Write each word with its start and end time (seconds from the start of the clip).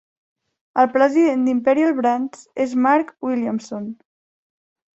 El 0.83 0.87
president 0.95 1.43
d'Imperial 1.49 1.93
Brands 1.99 2.41
és 2.67 2.75
Mark 2.89 3.15
Williamson. 3.29 3.87